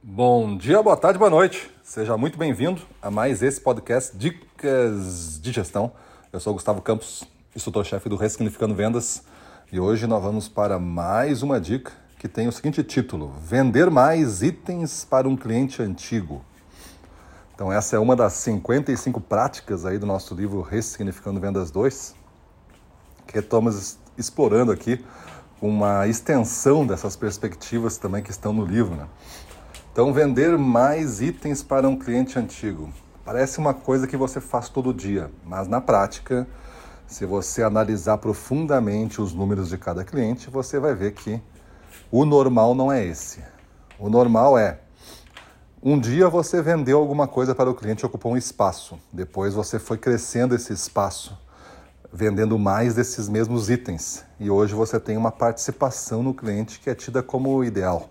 Bom 0.00 0.56
dia, 0.56 0.80
boa 0.80 0.96
tarde, 0.96 1.18
boa 1.18 1.28
noite. 1.28 1.68
Seja 1.82 2.16
muito 2.16 2.38
bem-vindo 2.38 2.80
a 3.02 3.10
mais 3.10 3.42
esse 3.42 3.60
podcast 3.60 4.16
Dicas 4.16 5.40
de 5.42 5.50
Gestão. 5.50 5.90
Eu 6.32 6.38
sou 6.38 6.52
Gustavo 6.52 6.80
Campos, 6.80 7.24
instrutor-chefe 7.54 8.08
do 8.08 8.14
Ressignificando 8.14 8.76
Vendas, 8.76 9.24
e 9.72 9.80
hoje 9.80 10.06
nós 10.06 10.22
vamos 10.22 10.48
para 10.48 10.78
mais 10.78 11.42
uma 11.42 11.60
dica 11.60 11.90
que 12.16 12.28
tem 12.28 12.46
o 12.46 12.52
seguinte 12.52 12.84
título: 12.84 13.34
Vender 13.42 13.90
mais 13.90 14.40
itens 14.40 15.04
para 15.04 15.28
um 15.28 15.36
cliente 15.36 15.82
antigo. 15.82 16.44
Então, 17.52 17.72
essa 17.72 17.96
é 17.96 17.98
uma 17.98 18.14
das 18.14 18.34
55 18.34 19.20
práticas 19.20 19.84
aí 19.84 19.98
do 19.98 20.06
nosso 20.06 20.32
livro 20.32 20.60
Ressignificando 20.62 21.40
Vendas 21.40 21.72
2, 21.72 22.14
que 23.26 23.40
estamos 23.40 23.98
explorando 24.16 24.70
aqui 24.70 25.04
uma 25.60 26.06
extensão 26.06 26.86
dessas 26.86 27.16
perspectivas 27.16 27.98
também 27.98 28.22
que 28.22 28.30
estão 28.30 28.52
no 28.52 28.64
livro. 28.64 28.94
Né? 28.94 29.08
Então, 29.98 30.12
vender 30.12 30.56
mais 30.56 31.20
itens 31.20 31.60
para 31.60 31.88
um 31.88 31.98
cliente 31.98 32.38
antigo. 32.38 32.88
Parece 33.24 33.58
uma 33.58 33.74
coisa 33.74 34.06
que 34.06 34.16
você 34.16 34.40
faz 34.40 34.68
todo 34.68 34.94
dia, 34.94 35.28
mas 35.44 35.66
na 35.66 35.80
prática, 35.80 36.46
se 37.04 37.26
você 37.26 37.64
analisar 37.64 38.16
profundamente 38.18 39.20
os 39.20 39.34
números 39.34 39.68
de 39.68 39.76
cada 39.76 40.04
cliente, 40.04 40.50
você 40.50 40.78
vai 40.78 40.94
ver 40.94 41.14
que 41.14 41.42
o 42.12 42.24
normal 42.24 42.76
não 42.76 42.92
é 42.92 43.04
esse. 43.04 43.42
O 43.98 44.08
normal 44.08 44.56
é 44.56 44.78
um 45.82 45.98
dia 45.98 46.28
você 46.28 46.62
vendeu 46.62 47.00
alguma 47.00 47.26
coisa 47.26 47.52
para 47.52 47.68
o 47.68 47.74
cliente 47.74 48.06
ocupou 48.06 48.34
um 48.34 48.36
espaço. 48.36 48.96
Depois 49.12 49.52
você 49.52 49.80
foi 49.80 49.98
crescendo 49.98 50.54
esse 50.54 50.72
espaço, 50.72 51.36
vendendo 52.12 52.56
mais 52.56 52.94
desses 52.94 53.28
mesmos 53.28 53.68
itens. 53.68 54.24
E 54.38 54.48
hoje 54.48 54.76
você 54.76 55.00
tem 55.00 55.16
uma 55.16 55.32
participação 55.32 56.22
no 56.22 56.32
cliente 56.32 56.78
que 56.78 56.88
é 56.88 56.94
tida 56.94 57.20
como 57.20 57.64
ideal. 57.64 58.08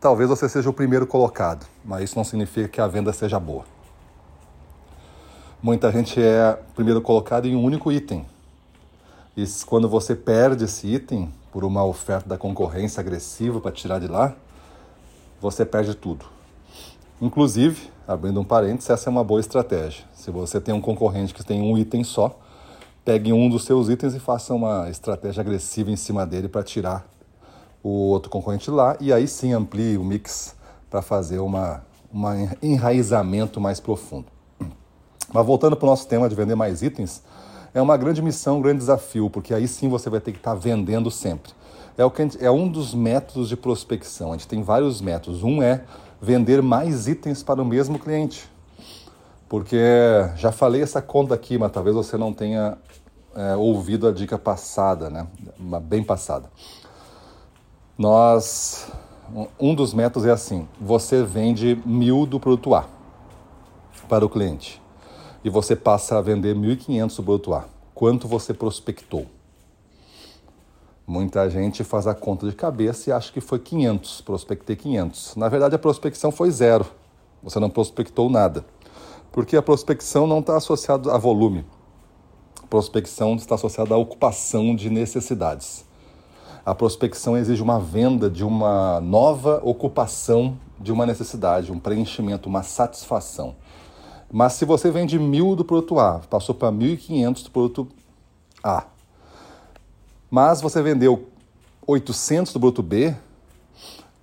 Talvez 0.00 0.30
você 0.30 0.48
seja 0.48 0.70
o 0.70 0.72
primeiro 0.72 1.06
colocado, 1.06 1.66
mas 1.84 2.04
isso 2.04 2.16
não 2.16 2.24
significa 2.24 2.66
que 2.66 2.80
a 2.80 2.86
venda 2.86 3.12
seja 3.12 3.38
boa. 3.38 3.64
Muita 5.62 5.92
gente 5.92 6.18
é 6.18 6.58
primeiro 6.74 7.02
colocado 7.02 7.46
em 7.46 7.54
um 7.54 7.62
único 7.62 7.92
item. 7.92 8.24
E 9.36 9.44
quando 9.66 9.90
você 9.90 10.16
perde 10.16 10.64
esse 10.64 10.86
item 10.86 11.30
por 11.52 11.64
uma 11.64 11.84
oferta 11.84 12.26
da 12.26 12.38
concorrência 12.38 12.98
agressiva 12.98 13.60
para 13.60 13.70
tirar 13.72 13.98
de 13.98 14.08
lá, 14.08 14.34
você 15.38 15.66
perde 15.66 15.94
tudo. 15.94 16.24
Inclusive, 17.20 17.90
abrindo 18.08 18.40
um 18.40 18.44
parênteses, 18.44 18.88
essa 18.88 19.10
é 19.10 19.12
uma 19.12 19.22
boa 19.22 19.38
estratégia. 19.38 20.06
Se 20.14 20.30
você 20.30 20.58
tem 20.58 20.74
um 20.74 20.80
concorrente 20.80 21.34
que 21.34 21.44
tem 21.44 21.60
um 21.60 21.76
item 21.76 22.04
só, 22.04 22.38
pegue 23.04 23.34
um 23.34 23.50
dos 23.50 23.64
seus 23.64 23.90
itens 23.90 24.14
e 24.14 24.18
faça 24.18 24.54
uma 24.54 24.88
estratégia 24.88 25.42
agressiva 25.42 25.90
em 25.90 25.96
cima 25.96 26.24
dele 26.24 26.48
para 26.48 26.62
tirar 26.62 27.06
o 27.82 27.88
outro 27.88 28.30
concorrente 28.30 28.70
lá 28.70 28.96
e 29.00 29.12
aí 29.12 29.26
sim 29.26 29.52
amplie 29.52 29.96
o 29.96 30.04
mix 30.04 30.54
para 30.88 31.02
fazer 31.02 31.38
uma, 31.38 31.84
uma 32.12 32.34
enraizamento 32.62 33.60
mais 33.60 33.80
profundo. 33.80 34.26
Mas 35.32 35.46
voltando 35.46 35.76
para 35.76 35.86
o 35.86 35.90
nosso 35.90 36.08
tema 36.08 36.28
de 36.28 36.34
vender 36.34 36.54
mais 36.54 36.82
itens, 36.82 37.22
é 37.72 37.80
uma 37.80 37.96
grande 37.96 38.20
missão, 38.20 38.58
um 38.58 38.62
grande 38.62 38.78
desafio, 38.78 39.30
porque 39.30 39.54
aí 39.54 39.68
sim 39.68 39.88
você 39.88 40.10
vai 40.10 40.20
ter 40.20 40.32
que 40.32 40.38
estar 40.38 40.54
tá 40.54 40.58
vendendo 40.58 41.10
sempre. 41.10 41.52
É, 41.96 42.04
o 42.04 42.10
que 42.10 42.22
gente, 42.22 42.44
é 42.44 42.50
um 42.50 42.68
dos 42.68 42.94
métodos 42.94 43.48
de 43.48 43.56
prospecção. 43.56 44.30
A 44.30 44.32
gente 44.32 44.48
tem 44.48 44.62
vários 44.62 45.00
métodos. 45.00 45.42
Um 45.42 45.62
é 45.62 45.84
vender 46.20 46.62
mais 46.62 47.06
itens 47.06 47.42
para 47.42 47.60
o 47.60 47.64
mesmo 47.64 47.98
cliente. 47.98 48.50
Porque 49.48 49.78
já 50.36 50.50
falei 50.50 50.82
essa 50.82 51.02
conta 51.02 51.34
aqui, 51.34 51.58
mas 51.58 51.70
talvez 51.70 51.94
você 51.94 52.16
não 52.16 52.32
tenha 52.32 52.78
é, 53.34 53.56
ouvido 53.56 54.08
a 54.08 54.12
dica 54.12 54.38
passada, 54.38 55.10
né? 55.10 55.26
Bem 55.82 56.02
passada. 56.02 56.48
Nós, 58.00 58.90
um 59.60 59.74
dos 59.74 59.92
métodos 59.92 60.26
é 60.26 60.32
assim: 60.32 60.66
você 60.80 61.22
vende 61.22 61.78
mil 61.84 62.24
do 62.24 62.40
produto 62.40 62.74
A 62.74 62.88
para 64.08 64.24
o 64.24 64.28
cliente 64.30 64.80
e 65.44 65.50
você 65.50 65.76
passa 65.76 66.16
a 66.16 66.22
vender 66.22 66.56
1.500 66.56 67.16
do 67.16 67.22
produto 67.22 67.52
A. 67.52 67.66
Quanto 67.94 68.26
você 68.26 68.54
prospectou? 68.54 69.26
Muita 71.06 71.50
gente 71.50 71.84
faz 71.84 72.06
a 72.06 72.14
conta 72.14 72.48
de 72.48 72.56
cabeça 72.56 73.10
e 73.10 73.12
acha 73.12 73.30
que 73.30 73.38
foi 73.42 73.58
500, 73.58 74.22
prospectei 74.22 74.76
500. 74.76 75.36
Na 75.36 75.50
verdade, 75.50 75.74
a 75.74 75.78
prospecção 75.78 76.32
foi 76.32 76.50
zero. 76.50 76.86
Você 77.42 77.60
não 77.60 77.68
prospectou 77.68 78.30
nada. 78.30 78.64
Porque 79.30 79.58
a 79.58 79.62
prospecção 79.62 80.26
não 80.26 80.38
está 80.38 80.56
associada 80.56 81.12
a 81.12 81.18
volume. 81.18 81.66
A 82.62 82.66
prospecção 82.66 83.34
está 83.34 83.56
associada 83.56 83.94
à 83.94 83.98
ocupação 83.98 84.74
de 84.74 84.88
necessidades. 84.88 85.89
A 86.70 86.74
prospecção 86.76 87.36
exige 87.36 87.60
uma 87.60 87.80
venda 87.80 88.30
de 88.30 88.44
uma 88.44 89.00
nova 89.00 89.60
ocupação 89.64 90.56
de 90.78 90.92
uma 90.92 91.04
necessidade, 91.04 91.72
um 91.72 91.80
preenchimento, 91.80 92.48
uma 92.48 92.62
satisfação. 92.62 93.56
Mas 94.30 94.52
se 94.52 94.64
você 94.64 94.88
vende 94.88 95.18
mil 95.18 95.56
do 95.56 95.64
produto 95.64 95.98
A, 95.98 96.20
passou 96.30 96.54
para 96.54 96.70
1.500 96.70 97.42
do 97.42 97.50
produto 97.50 97.88
A, 98.62 98.84
mas 100.30 100.60
você 100.60 100.80
vendeu 100.80 101.26
800 101.84 102.52
do 102.52 102.60
produto 102.60 102.84
B, 102.84 103.16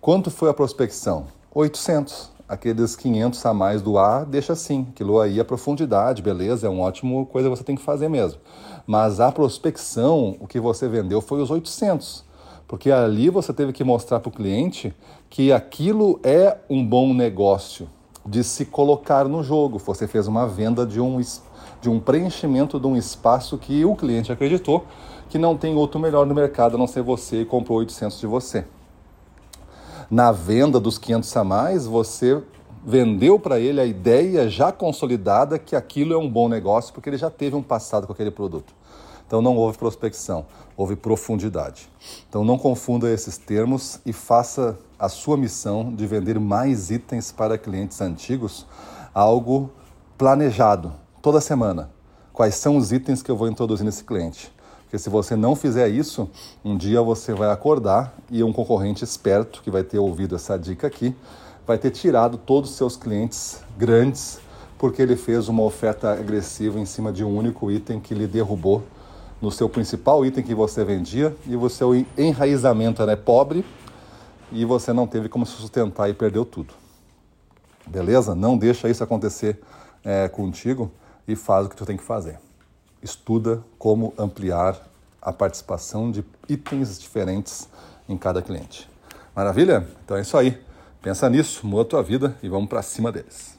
quanto 0.00 0.30
foi 0.30 0.48
a 0.48 0.54
prospecção? 0.54 1.26
800. 1.52 2.30
Aqueles 2.48 2.94
500 2.94 3.44
a 3.44 3.52
mais 3.52 3.82
do 3.82 3.98
A, 3.98 4.22
deixa 4.22 4.52
assim. 4.52 4.86
Aquilo 4.90 5.18
aí 5.18 5.40
é 5.40 5.42
profundidade, 5.42 6.22
beleza, 6.22 6.68
é 6.68 6.70
uma 6.70 6.84
ótima 6.84 7.26
coisa 7.26 7.50
que 7.50 7.56
você 7.56 7.64
tem 7.64 7.74
que 7.74 7.82
fazer 7.82 8.08
mesmo. 8.08 8.40
Mas 8.86 9.18
a 9.18 9.32
prospecção, 9.32 10.36
o 10.38 10.46
que 10.46 10.60
você 10.60 10.86
vendeu 10.86 11.20
foi 11.20 11.42
os 11.42 11.50
800. 11.50 12.24
Porque 12.66 12.90
ali 12.90 13.30
você 13.30 13.52
teve 13.52 13.72
que 13.72 13.84
mostrar 13.84 14.20
para 14.20 14.28
o 14.28 14.32
cliente 14.32 14.94
que 15.30 15.52
aquilo 15.52 16.18
é 16.22 16.56
um 16.68 16.84
bom 16.84 17.14
negócio 17.14 17.88
de 18.24 18.42
se 18.42 18.64
colocar 18.64 19.28
no 19.28 19.42
jogo. 19.42 19.78
Você 19.78 20.08
fez 20.08 20.26
uma 20.26 20.46
venda 20.46 20.84
de 20.84 21.00
um, 21.00 21.20
de 21.80 21.88
um 21.88 22.00
preenchimento 22.00 22.80
de 22.80 22.86
um 22.86 22.96
espaço 22.96 23.56
que 23.56 23.84
o 23.84 23.94
cliente 23.94 24.32
acreditou 24.32 24.84
que 25.28 25.38
não 25.38 25.56
tem 25.56 25.74
outro 25.74 25.98
melhor 25.98 26.26
no 26.26 26.34
mercado 26.34 26.76
a 26.76 26.78
não 26.78 26.86
ser 26.86 27.02
você 27.02 27.42
e 27.42 27.44
comprou 27.44 27.78
800 27.78 28.18
de 28.18 28.26
você. 28.26 28.64
Na 30.10 30.30
venda 30.30 30.78
dos 30.78 30.98
500 30.98 31.36
a 31.36 31.44
mais, 31.44 31.86
você 31.86 32.40
vendeu 32.86 33.36
para 33.36 33.58
ele 33.58 33.80
a 33.80 33.84
ideia 33.84 34.48
já 34.48 34.70
consolidada 34.70 35.58
que 35.58 35.74
aquilo 35.74 36.14
é 36.14 36.16
um 36.16 36.30
bom 36.30 36.48
negócio 36.48 36.94
porque 36.94 37.10
ele 37.10 37.16
já 37.16 37.28
teve 37.28 37.56
um 37.56 37.62
passado 37.62 38.06
com 38.06 38.12
aquele 38.12 38.30
produto. 38.30 38.72
Então 39.26 39.42
não 39.42 39.56
houve 39.56 39.76
prospecção, 39.76 40.46
houve 40.76 40.94
profundidade. 40.94 41.88
Então 42.28 42.44
não 42.44 42.56
confunda 42.56 43.12
esses 43.12 43.36
termos 43.36 43.98
e 44.06 44.12
faça 44.12 44.78
a 44.96 45.08
sua 45.08 45.36
missão 45.36 45.92
de 45.92 46.06
vender 46.06 46.38
mais 46.38 46.92
itens 46.92 47.32
para 47.32 47.58
clientes 47.58 48.00
antigos 48.00 48.64
algo 49.12 49.68
planejado 50.16 50.92
toda 51.20 51.40
semana. 51.40 51.90
Quais 52.32 52.54
são 52.54 52.76
os 52.76 52.92
itens 52.92 53.20
que 53.20 53.30
eu 53.32 53.36
vou 53.36 53.48
introduzir 53.48 53.84
nesse 53.84 54.04
cliente? 54.04 54.54
Porque 54.82 54.98
se 54.98 55.10
você 55.10 55.34
não 55.34 55.56
fizer 55.56 55.88
isso, 55.88 56.30
um 56.64 56.76
dia 56.76 57.02
você 57.02 57.34
vai 57.34 57.50
acordar 57.50 58.14
e 58.30 58.44
um 58.44 58.52
concorrente 58.52 59.02
esperto 59.02 59.60
que 59.60 59.72
vai 59.72 59.82
ter 59.82 59.98
ouvido 59.98 60.36
essa 60.36 60.56
dica 60.56 60.86
aqui 60.86 61.16
vai 61.66 61.78
ter 61.78 61.90
tirado 61.90 62.36
todos 62.38 62.70
os 62.70 62.76
seus 62.76 62.96
clientes 62.96 63.60
grandes 63.76 64.38
porque 64.78 65.00
ele 65.00 65.16
fez 65.16 65.48
uma 65.48 65.62
oferta 65.62 66.12
agressiva 66.12 66.78
em 66.78 66.84
cima 66.84 67.12
de 67.12 67.24
um 67.24 67.36
único 67.36 67.70
item 67.70 67.98
que 67.98 68.14
lhe 68.14 68.26
derrubou 68.26 68.82
no 69.40 69.50
seu 69.50 69.68
principal 69.68 70.24
item 70.24 70.44
que 70.44 70.54
você 70.54 70.84
vendia 70.84 71.34
e 71.46 71.56
o 71.56 71.68
seu 71.68 71.94
enraizamento 72.16 73.02
era 73.02 73.16
pobre 73.16 73.64
e 74.52 74.64
você 74.64 74.92
não 74.92 75.06
teve 75.06 75.28
como 75.28 75.44
se 75.44 75.52
sustentar 75.52 76.08
e 76.08 76.14
perdeu 76.14 76.44
tudo. 76.44 76.74
Beleza? 77.86 78.34
Não 78.34 78.56
deixa 78.56 78.88
isso 78.88 79.02
acontecer 79.02 79.60
é, 80.04 80.28
contigo 80.28 80.90
e 81.26 81.34
faz 81.34 81.66
o 81.66 81.68
que 81.68 81.76
tu 81.76 81.86
tem 81.86 81.96
que 81.96 82.04
fazer 82.04 82.38
estuda 83.06 83.62
como 83.78 84.12
ampliar 84.18 84.76
a 85.22 85.32
participação 85.32 86.10
de 86.10 86.24
itens 86.48 86.98
diferentes 86.98 87.68
em 88.08 88.16
cada 88.16 88.42
cliente. 88.42 88.88
Maravilha? 89.34 89.86
Então 90.04 90.16
é 90.16 90.20
isso 90.20 90.36
aí. 90.36 90.65
Pensa 91.06 91.30
nisso, 91.30 91.64
muda 91.64 91.82
a 91.82 91.84
tua 91.84 92.02
vida 92.02 92.36
e 92.42 92.48
vamos 92.48 92.68
para 92.68 92.82
cima 92.82 93.12
deles. 93.12 93.55